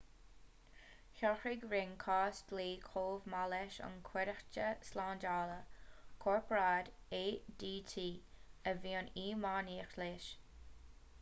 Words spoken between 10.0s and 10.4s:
leis